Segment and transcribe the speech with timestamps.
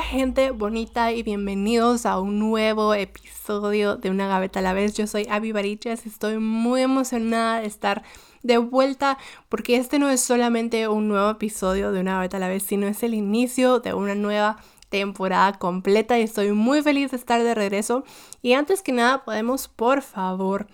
[0.00, 4.94] gente bonita y bienvenidos a un nuevo episodio de Una Gaveta a la vez.
[4.94, 8.02] Yo soy Avi Barichas y estoy muy emocionada de estar
[8.42, 9.18] de vuelta
[9.50, 12.86] porque este no es solamente un nuevo episodio de Una Gaveta a la vez, sino
[12.86, 14.56] es el inicio de una nueva
[14.88, 18.04] temporada completa y estoy muy feliz de estar de regreso.
[18.40, 20.66] Y antes que nada, podemos por favor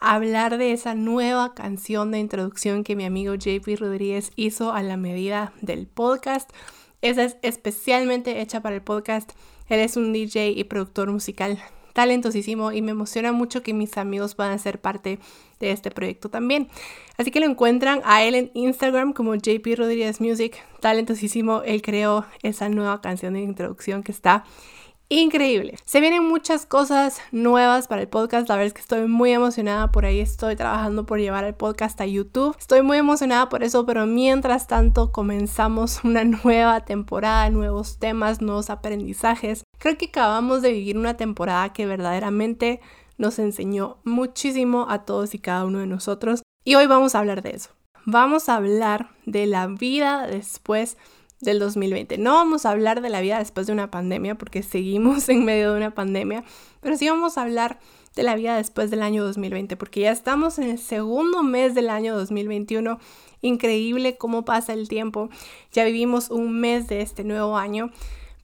[0.00, 4.96] hablar de esa nueva canción de introducción que mi amigo JP Rodríguez hizo a la
[4.96, 6.50] medida del podcast.
[7.02, 9.32] Esa es especialmente hecha para el podcast.
[9.68, 11.58] Él es un DJ y productor musical
[11.92, 15.18] talentosísimo y me emociona mucho que mis amigos puedan ser parte
[15.60, 16.68] de este proyecto también.
[17.16, 21.62] Así que lo encuentran a él en Instagram como JP Rodríguez Music, talentosísimo.
[21.64, 24.44] Él creó esa nueva canción de introducción que está
[25.20, 25.76] increíble.
[25.84, 28.48] Se vienen muchas cosas nuevas para el podcast.
[28.48, 29.92] La verdad es que estoy muy emocionada.
[29.92, 32.56] Por ahí estoy trabajando por llevar el podcast a YouTube.
[32.58, 38.70] Estoy muy emocionada por eso, pero mientras tanto comenzamos una nueva temporada, nuevos temas, nuevos
[38.70, 39.64] aprendizajes.
[39.78, 42.80] Creo que acabamos de vivir una temporada que verdaderamente
[43.18, 46.42] nos enseñó muchísimo a todos y cada uno de nosotros.
[46.64, 47.70] Y hoy vamos a hablar de eso.
[48.04, 50.96] Vamos a hablar de la vida después
[51.42, 52.16] del 2020.
[52.18, 55.72] No vamos a hablar de la vida después de una pandemia porque seguimos en medio
[55.72, 56.44] de una pandemia,
[56.80, 57.78] pero sí vamos a hablar
[58.14, 61.90] de la vida después del año 2020 porque ya estamos en el segundo mes del
[61.90, 62.98] año 2021.
[63.42, 65.28] Increíble cómo pasa el tiempo.
[65.72, 67.90] Ya vivimos un mes de este nuevo año,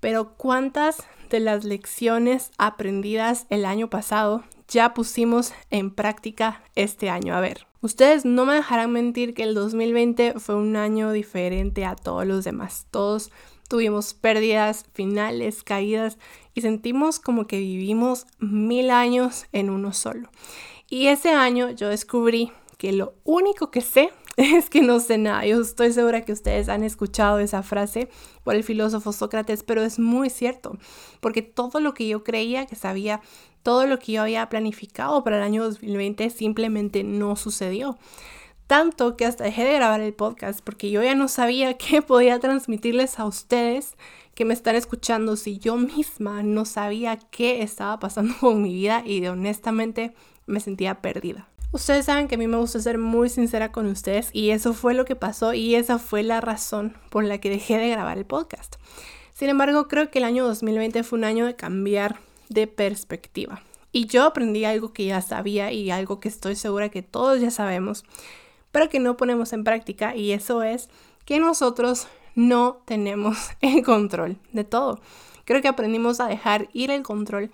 [0.01, 7.35] pero ¿cuántas de las lecciones aprendidas el año pasado ya pusimos en práctica este año?
[7.35, 11.95] A ver, Ustedes no me dejarán mentir que el 2020 fue un año diferente a
[11.95, 12.89] todos los demás.
[12.91, 13.31] Todos
[13.69, 16.19] tuvimos pérdidas, finales, caídas
[16.55, 20.29] y sentimos como que vivimos mil años en uno solo.
[20.91, 24.11] Y ese año yo descubrí que lo único que sé
[24.57, 25.45] es que no sé nada.
[25.45, 28.09] Yo estoy segura que ustedes han escuchado esa frase
[28.45, 30.79] por el filósofo Sócrates, pero es muy cierto,
[31.19, 33.21] porque todo lo que yo creía que sabía
[33.65, 37.99] todo lo que yo había planificado para el año 2020 simplemente no sucedió.
[38.69, 42.39] Tanto que hasta dejé de grabar el podcast porque yo ya no sabía qué podía
[42.39, 43.97] transmitirles a ustedes
[44.37, 49.03] que me están escuchando si yo misma no sabía qué estaba pasando con mi vida
[49.05, 50.15] y honestamente
[50.47, 51.49] me sentía perdida.
[51.71, 54.95] Ustedes saben que a mí me gusta ser muy sincera con ustedes y eso fue
[54.95, 58.25] lo que pasó y esa fue la razón por la que dejé de grabar el
[58.25, 58.77] podcast.
[59.35, 63.61] Sin embargo, creo que el año 2020 fue un año de cambiar de perspectiva.
[63.93, 67.51] Y yo aprendí algo que ya sabía y algo que estoy segura que todos ya
[67.51, 68.05] sabemos,
[68.73, 70.89] pero que no ponemos en práctica y eso es
[71.27, 75.01] que nosotros no tenemos el control de todo.
[75.45, 77.51] Creo que aprendimos a dejar ir el control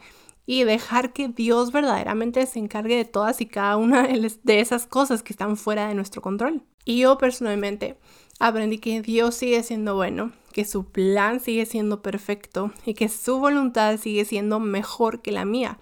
[0.47, 5.23] y dejar que Dios verdaderamente se encargue de todas y cada una de esas cosas
[5.23, 6.63] que están fuera de nuestro control.
[6.85, 7.97] Y yo personalmente
[8.39, 13.39] aprendí que Dios sigue siendo bueno, que su plan sigue siendo perfecto y que su
[13.39, 15.79] voluntad sigue siendo mejor que la mía.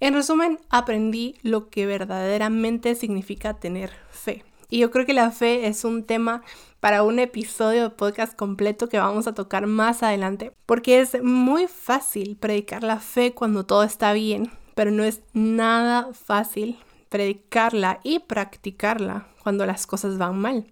[0.00, 4.44] En resumen, aprendí lo que verdaderamente significa tener fe.
[4.68, 6.42] Y yo creo que la fe es un tema
[6.80, 11.66] para un episodio de podcast completo que vamos a tocar más adelante, porque es muy
[11.66, 18.20] fácil predicar la fe cuando todo está bien, pero no es nada fácil predicarla y
[18.20, 20.66] practicarla cuando las cosas van mal.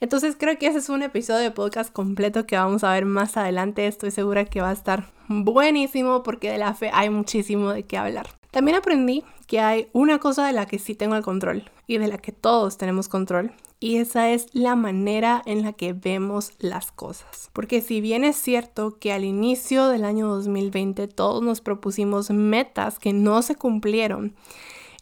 [0.00, 3.36] Entonces creo que ese es un episodio de podcast completo que vamos a ver más
[3.36, 3.86] adelante.
[3.86, 7.98] Estoy segura que va a estar buenísimo porque de la fe hay muchísimo de qué
[7.98, 8.39] hablar.
[8.50, 12.08] También aprendí que hay una cosa de la que sí tengo el control y de
[12.08, 16.92] la que todos tenemos control y esa es la manera en la que vemos las
[16.92, 17.48] cosas.
[17.54, 22.98] Porque si bien es cierto que al inicio del año 2020 todos nos propusimos metas
[22.98, 24.36] que no se cumplieron,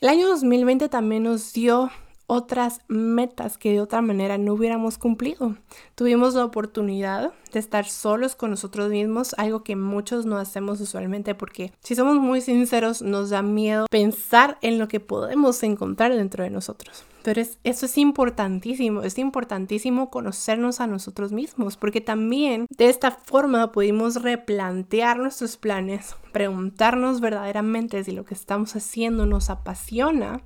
[0.01, 1.91] el año 2020 también nos dio
[2.29, 5.57] otras metas que de otra manera no hubiéramos cumplido.
[5.95, 11.35] Tuvimos la oportunidad de estar solos con nosotros mismos, algo que muchos no hacemos usualmente
[11.35, 16.45] porque si somos muy sinceros nos da miedo pensar en lo que podemos encontrar dentro
[16.45, 17.03] de nosotros.
[17.23, 23.73] Pero eso es importantísimo, es importantísimo conocernos a nosotros mismos, porque también de esta forma
[23.73, 30.43] pudimos replantear nuestros planes, preguntarnos verdaderamente si lo que estamos haciendo nos apasiona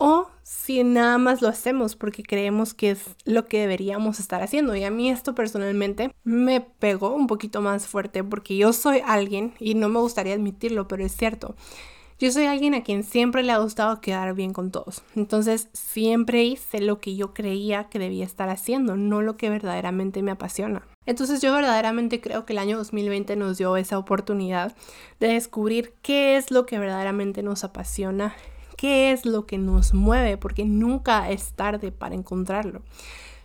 [0.00, 4.74] o si nada más lo hacemos porque creemos que es lo que deberíamos estar haciendo.
[4.74, 9.52] Y a mí esto personalmente me pegó un poquito más fuerte porque yo soy alguien,
[9.60, 11.54] y no me gustaría admitirlo, pero es cierto,
[12.18, 15.02] yo soy alguien a quien siempre le ha gustado quedar bien con todos.
[15.16, 20.22] Entonces siempre hice lo que yo creía que debía estar haciendo, no lo que verdaderamente
[20.22, 20.86] me apasiona.
[21.04, 24.74] Entonces yo verdaderamente creo que el año 2020 nos dio esa oportunidad
[25.18, 28.34] de descubrir qué es lo que verdaderamente nos apasiona
[28.80, 32.80] qué es lo que nos mueve, porque nunca es tarde para encontrarlo.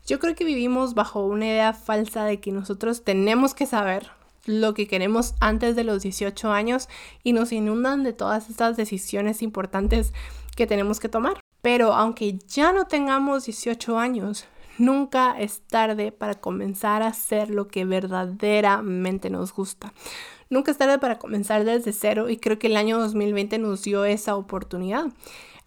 [0.07, 4.11] Yo creo que vivimos bajo una idea falsa de que nosotros tenemos que saber
[4.45, 6.87] lo que queremos antes de los 18 años
[7.21, 10.13] y nos inundan de todas estas decisiones importantes
[10.55, 11.41] que tenemos que tomar.
[11.61, 14.45] Pero aunque ya no tengamos 18 años,
[14.77, 19.91] nunca es tarde para comenzar a hacer lo que verdaderamente nos gusta.
[20.49, 24.05] Nunca es tarde para comenzar desde cero y creo que el año 2020 nos dio
[24.05, 25.07] esa oportunidad.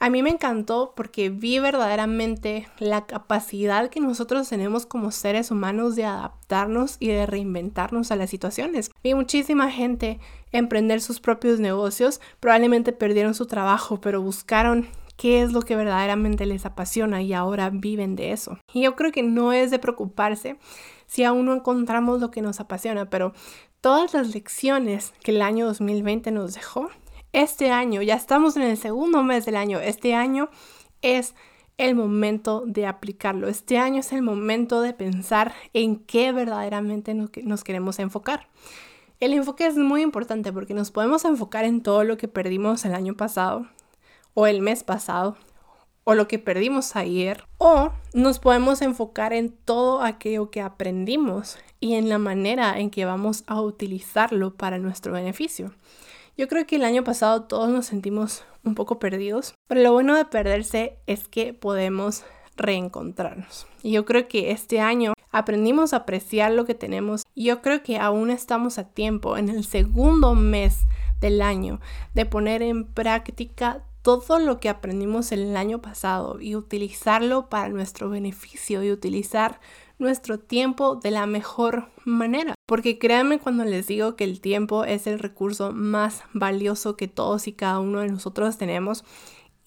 [0.01, 5.97] A mí me encantó porque vi verdaderamente la capacidad que nosotros tenemos como seres humanos
[5.97, 8.93] de adaptarnos y de reinventarnos a las situaciones.
[9.03, 10.21] Vi muchísima gente
[10.53, 16.47] emprender sus propios negocios, probablemente perdieron su trabajo, pero buscaron qué es lo que verdaderamente
[16.47, 18.57] les apasiona y ahora viven de eso.
[18.73, 20.59] Y yo creo que no es de preocuparse
[21.09, 23.33] si aún no encontramos lo que nos apasiona, pero
[23.81, 26.89] todas las lecciones que el año 2020 nos dejó
[27.33, 30.49] este año, ya estamos en el segundo mes del año, este año
[31.03, 31.35] es
[31.79, 33.49] el momento de aplicarlo.
[33.49, 38.49] Este año es el momento de pensar en qué verdaderamente nos queremos enfocar.
[39.21, 42.95] El enfoque es muy importante porque nos podemos enfocar en todo lo que perdimos el
[42.95, 43.67] año pasado
[44.35, 45.37] o el mes pasado
[46.09, 51.97] o lo que perdimos ayer o nos podemos enfocar en todo aquello que aprendimos y
[51.97, 55.75] en la manera en que vamos a utilizarlo para nuestro beneficio.
[56.35, 60.17] Yo creo que el año pasado todos nos sentimos un poco perdidos, pero lo bueno
[60.17, 62.25] de perderse es que podemos
[62.57, 63.67] reencontrarnos.
[63.83, 67.83] Y yo creo que este año aprendimos a apreciar lo que tenemos y yo creo
[67.83, 70.87] que aún estamos a tiempo en el segundo mes
[71.21, 71.81] del año
[72.15, 73.83] de poner en práctica
[74.17, 79.61] todo lo que aprendimos el año pasado y utilizarlo para nuestro beneficio y utilizar
[79.99, 82.55] nuestro tiempo de la mejor manera.
[82.67, 87.49] Porque créanme cuando les digo que el tiempo es el recurso más valioso que todos
[87.49, 89.05] y cada uno de nosotros tenemos.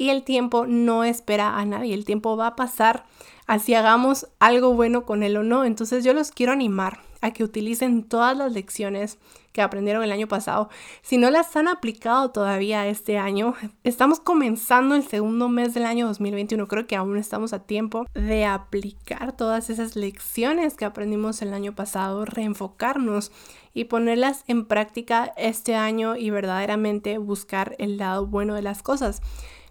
[0.01, 3.03] Y el tiempo no espera a nadie, el tiempo va a pasar
[3.45, 5.63] así hagamos algo bueno con él o no.
[5.63, 9.19] Entonces yo los quiero animar a que utilicen todas las lecciones
[9.51, 10.69] que aprendieron el año pasado.
[11.03, 13.53] Si no las han aplicado todavía este año,
[13.83, 16.67] estamos comenzando el segundo mes del año 2021.
[16.67, 21.75] Creo que aún estamos a tiempo de aplicar todas esas lecciones que aprendimos el año
[21.75, 23.31] pasado, reenfocarnos
[23.75, 29.21] y ponerlas en práctica este año y verdaderamente buscar el lado bueno de las cosas.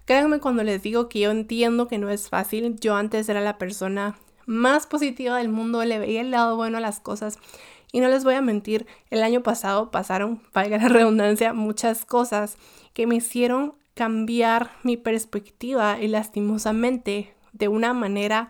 [0.05, 2.75] Créanme cuando les digo que yo entiendo que no es fácil.
[2.79, 4.15] Yo antes era la persona
[4.45, 7.37] más positiva del mundo, le veía el lado bueno a las cosas.
[7.91, 12.57] Y no les voy a mentir, el año pasado pasaron, valga la redundancia, muchas cosas
[12.93, 18.49] que me hicieron cambiar mi perspectiva y lastimosamente de una manera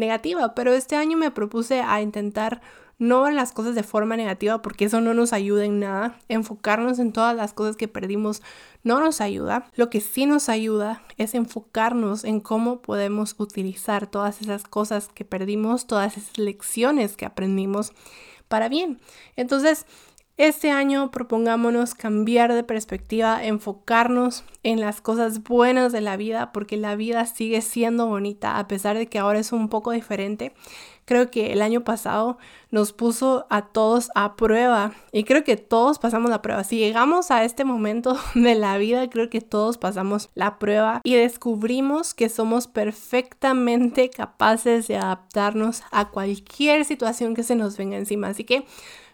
[0.00, 0.54] negativa.
[0.54, 2.60] Pero este año me propuse a intentar
[2.98, 6.18] no ver las cosas de forma negativa porque eso no nos ayuda en nada.
[6.28, 8.42] Enfocarnos en todas las cosas que perdimos
[8.82, 9.66] no nos ayuda.
[9.74, 15.24] Lo que sí nos ayuda es enfocarnos en cómo podemos utilizar todas esas cosas que
[15.24, 17.92] perdimos, todas esas lecciones que aprendimos
[18.48, 19.00] para bien.
[19.36, 19.86] Entonces,
[20.40, 26.78] este año propongámonos cambiar de perspectiva, enfocarnos en las cosas buenas de la vida, porque
[26.78, 30.54] la vida sigue siendo bonita, a pesar de que ahora es un poco diferente.
[31.04, 32.38] Creo que el año pasado
[32.70, 36.64] nos puso a todos a prueba y creo que todos pasamos la prueba.
[36.64, 41.16] Si llegamos a este momento de la vida, creo que todos pasamos la prueba y
[41.16, 48.28] descubrimos que somos perfectamente capaces de adaptarnos a cualquier situación que se nos venga encima.
[48.28, 48.64] Así que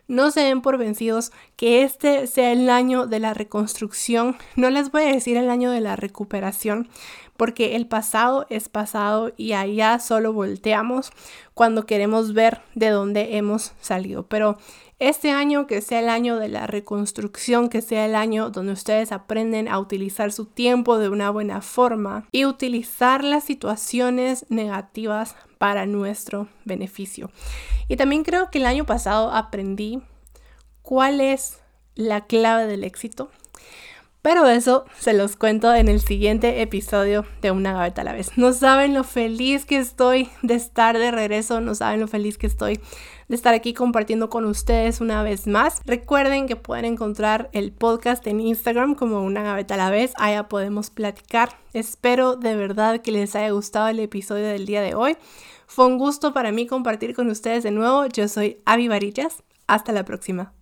[0.09, 4.37] no se den por vencidos que este sea el año de la reconstrucción.
[4.55, 6.89] No les voy a decir el año de la recuperación,
[7.37, 11.11] porque el pasado es pasado y allá solo volteamos
[11.55, 14.27] cuando queremos ver de dónde hemos salido.
[14.27, 14.59] Pero
[14.99, 19.13] este año que sea el año de la reconstrucción, que sea el año donde ustedes
[19.13, 25.87] aprenden a utilizar su tiempo de una buena forma y utilizar las situaciones negativas para
[25.87, 27.31] nuestro beneficio.
[27.89, 30.03] Y también creo que el año pasado aprendí
[30.83, 31.59] cuál es
[31.95, 33.31] la clave del éxito.
[34.27, 38.37] Pero eso se los cuento en el siguiente episodio de Una Gaveta a la vez.
[38.37, 42.49] No saben lo feliz que estoy de estar de regreso, no saben lo feliz que
[42.49, 42.81] estoy
[43.29, 45.81] de estar aquí compartiendo con ustedes una vez más.
[45.85, 50.49] Recuerden que pueden encontrar el podcast en Instagram como Una Gaveta a la vez, allá
[50.49, 51.51] podemos platicar.
[51.73, 55.17] Espero de verdad que les haya gustado el episodio del día de hoy.
[55.69, 58.07] Fue un gusto para mí compartir con ustedes de nuevo.
[58.07, 59.45] Yo soy Avi Varillas.
[59.69, 60.53] Hasta la próxima.